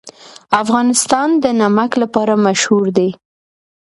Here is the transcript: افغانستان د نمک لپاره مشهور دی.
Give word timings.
افغانستان 0.61 1.29
د 1.43 1.45
نمک 1.61 1.91
لپاره 2.01 2.33
مشهور 2.45 2.85
دی. 2.97 3.09